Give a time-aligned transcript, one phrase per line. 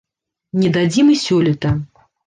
[0.63, 1.77] Не дадзім і сёлета.